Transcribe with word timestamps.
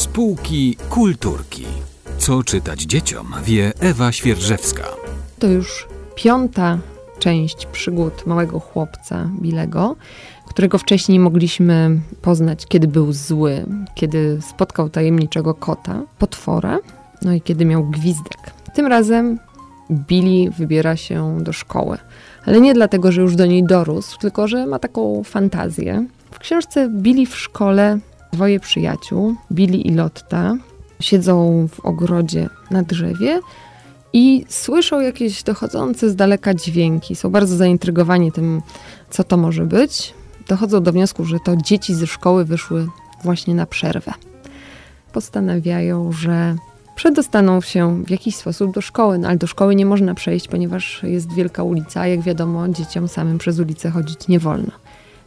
Spółki 0.00 0.76
kulturki. 0.90 1.64
Co 2.18 2.42
czytać 2.42 2.80
dzieciom, 2.80 3.26
wie 3.44 3.72
Ewa 3.80 4.12
Świerżewska. 4.12 4.82
To 5.38 5.46
już 5.46 5.88
piąta 6.14 6.78
część 7.18 7.66
przygód 7.66 8.26
małego 8.26 8.60
chłopca 8.60 9.30
Bilego, 9.40 9.96
którego 10.48 10.78
wcześniej 10.78 11.18
mogliśmy 11.18 12.00
poznać, 12.22 12.66
kiedy 12.66 12.88
był 12.88 13.12
zły, 13.12 13.66
kiedy 13.94 14.38
spotkał 14.42 14.88
tajemniczego 14.90 15.54
kota, 15.54 16.02
potwora, 16.18 16.78
no 17.22 17.32
i 17.32 17.40
kiedy 17.40 17.64
miał 17.64 17.84
gwizdek. 17.84 18.38
Tym 18.74 18.86
razem 18.86 19.38
Billy 19.90 20.50
wybiera 20.50 20.96
się 20.96 21.38
do 21.40 21.52
szkoły. 21.52 21.98
Ale 22.46 22.60
nie 22.60 22.74
dlatego, 22.74 23.12
że 23.12 23.20
już 23.20 23.36
do 23.36 23.46
niej 23.46 23.64
dorósł, 23.64 24.18
tylko 24.18 24.48
że 24.48 24.66
ma 24.66 24.78
taką 24.78 25.22
fantazję. 25.24 26.06
W 26.30 26.38
książce 26.38 26.88
Billy 26.88 27.26
w 27.26 27.38
szkole 27.38 27.98
dwoje 28.32 28.60
przyjaciół, 28.60 29.34
Billy 29.52 29.76
i 29.76 29.94
Lotta, 29.94 30.56
siedzą 31.00 31.68
w 31.68 31.80
ogrodzie 31.80 32.48
na 32.70 32.82
drzewie 32.82 33.40
i 34.12 34.44
słyszą 34.48 35.00
jakieś 35.00 35.42
dochodzące 35.42 36.10
z 36.10 36.16
daleka 36.16 36.54
dźwięki. 36.54 37.16
Są 37.16 37.30
bardzo 37.30 37.56
zaintrygowani 37.56 38.32
tym, 38.32 38.62
co 39.10 39.24
to 39.24 39.36
może 39.36 39.66
być. 39.66 40.14
Dochodzą 40.48 40.82
do 40.82 40.92
wniosku, 40.92 41.24
że 41.24 41.38
to 41.44 41.56
dzieci 41.56 41.94
ze 41.94 42.06
szkoły 42.06 42.44
wyszły 42.44 42.86
właśnie 43.24 43.54
na 43.54 43.66
przerwę. 43.66 44.12
Postanawiają, 45.12 46.12
że 46.12 46.56
przedostaną 46.94 47.60
się 47.60 48.04
w 48.04 48.10
jakiś 48.10 48.36
sposób 48.36 48.74
do 48.74 48.80
szkoły, 48.80 49.18
no 49.18 49.28
ale 49.28 49.36
do 49.36 49.46
szkoły 49.46 49.74
nie 49.74 49.86
można 49.86 50.14
przejść, 50.14 50.48
ponieważ 50.48 51.02
jest 51.02 51.32
wielka 51.32 51.62
ulica, 51.62 52.00
a 52.00 52.06
jak 52.06 52.20
wiadomo, 52.20 52.68
dzieciom 52.68 53.08
samym 53.08 53.38
przez 53.38 53.58
ulicę 53.58 53.90
chodzić 53.90 54.28
nie 54.28 54.38
wolno. 54.38 54.70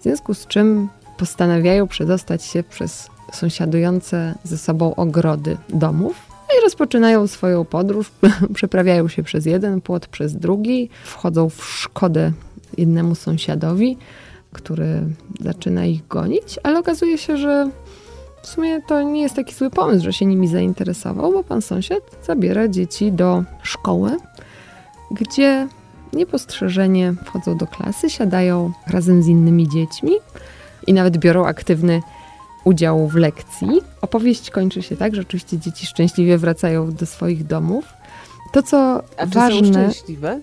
W 0.00 0.02
związku 0.02 0.34
z 0.34 0.46
czym 0.46 0.88
postanawiają 1.20 1.88
przedostać 1.88 2.44
się 2.44 2.62
przez 2.62 3.10
sąsiadujące 3.32 4.34
ze 4.44 4.58
sobą 4.58 4.94
ogrody 4.94 5.56
domów 5.68 6.16
i 6.58 6.64
rozpoczynają 6.64 7.26
swoją 7.26 7.64
podróż. 7.64 8.10
Przeprawiają 8.54 9.08
się 9.08 9.22
przez 9.22 9.46
jeden 9.46 9.80
płot, 9.80 10.06
przez 10.06 10.36
drugi, 10.36 10.88
wchodzą 11.04 11.48
w 11.48 11.64
szkodę 11.64 12.32
jednemu 12.78 13.14
sąsiadowi, 13.14 13.98
który 14.52 15.02
zaczyna 15.40 15.84
ich 15.84 16.08
gonić, 16.08 16.58
ale 16.62 16.78
okazuje 16.78 17.18
się, 17.18 17.36
że 17.36 17.70
w 18.42 18.46
sumie 18.46 18.82
to 18.88 19.02
nie 19.02 19.22
jest 19.22 19.36
taki 19.36 19.54
zły 19.54 19.70
pomysł, 19.70 20.04
że 20.04 20.12
się 20.12 20.26
nimi 20.26 20.48
zainteresował, 20.48 21.32
bo 21.32 21.44
pan 21.44 21.62
sąsiad 21.62 22.00
zabiera 22.26 22.68
dzieci 22.68 23.12
do 23.12 23.44
szkoły, 23.62 24.16
gdzie 25.10 25.68
niepostrzeżenie 26.12 27.14
wchodzą 27.24 27.56
do 27.56 27.66
klasy, 27.66 28.10
siadają 28.10 28.72
razem 28.86 29.22
z 29.22 29.26
innymi 29.26 29.68
dziećmi 29.68 30.12
i 30.90 30.94
nawet 30.94 31.18
biorą 31.18 31.46
aktywny 31.46 32.02
udział 32.64 33.08
w 33.08 33.14
lekcji. 33.14 33.68
Opowieść 34.02 34.50
kończy 34.50 34.82
się 34.82 34.96
tak, 34.96 35.14
że 35.14 35.20
oczywiście 35.20 35.58
dzieci 35.58 35.86
szczęśliwie 35.86 36.38
wracają 36.38 36.92
do 36.92 37.06
swoich 37.06 37.46
domów. 37.46 37.84
To, 38.52 38.62
co 38.62 39.02
A 39.16 39.26
czy 39.26 39.34
ważne, 39.34 39.74
są 39.74 39.92
szczęśliwe? 39.92 40.40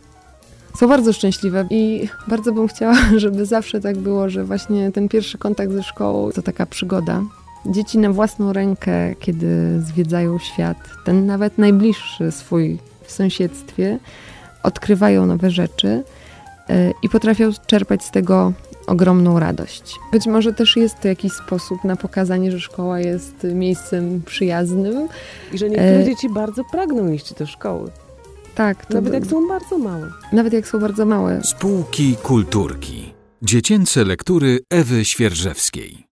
są 0.79 0.87
bardzo 0.87 1.13
szczęśliwe 1.13 1.67
i 1.69 2.09
bardzo 2.27 2.51
bym 2.51 2.67
chciała, 2.67 2.95
żeby 3.17 3.45
zawsze 3.45 3.79
tak 3.79 3.97
było, 3.97 4.29
że 4.29 4.43
właśnie 4.43 4.91
ten 4.91 5.09
pierwszy 5.09 5.37
kontakt 5.37 5.71
ze 5.71 5.83
szkołą 5.83 6.31
to 6.31 6.41
taka 6.41 6.65
przygoda. 6.65 7.21
Dzieci 7.65 7.97
na 7.97 8.11
własną 8.11 8.53
rękę, 8.53 9.15
kiedy 9.19 9.81
zwiedzają 9.81 10.39
świat, 10.39 10.77
ten 11.05 11.25
nawet 11.25 11.57
najbliższy 11.57 12.31
swój 12.31 12.79
w 13.03 13.11
sąsiedztwie, 13.11 13.99
odkrywają 14.63 15.25
nowe 15.25 15.51
rzeczy 15.51 15.87
y, 16.69 16.93
i 17.03 17.09
potrafią 17.09 17.51
czerpać 17.67 18.03
z 18.03 18.11
tego 18.11 18.53
ogromną 18.87 19.39
radość. 19.39 19.95
Być 20.11 20.25
może 20.27 20.53
też 20.53 20.77
jest 20.77 21.01
to 21.01 21.07
jakiś 21.07 21.33
sposób 21.33 21.83
na 21.83 21.95
pokazanie, 21.95 22.51
że 22.51 22.59
szkoła 22.59 22.99
jest 22.99 23.43
miejscem 23.53 24.21
przyjaznym. 24.25 25.07
I 25.53 25.57
że 25.57 25.69
niektóre 25.69 25.99
E, 25.99 26.05
dzieci 26.05 26.29
bardzo 26.29 26.63
pragną 26.71 27.11
iść 27.11 27.33
do 27.33 27.45
szkoły. 27.47 27.91
Tak, 28.55 28.85
to 28.85 28.93
Nawet 28.93 29.09
by- 29.11 29.19
jak 29.19 29.25
są 29.27 29.47
bardzo 29.47 29.77
małe. 29.77 30.11
nawet 30.33 30.53
jak 30.53 30.67
są 30.67 30.79
bardzo 30.79 31.05
małe. 31.05 31.41
Spółki 31.43 32.15
kulturki. 32.23 33.13
Dziecięce 33.41 34.05
lektury 34.05 34.59
Ewy 34.69 35.05
Świerżewskiej. 35.05 36.06